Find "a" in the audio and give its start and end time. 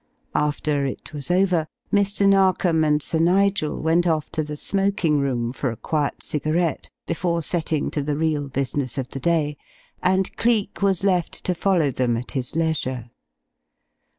5.69-5.75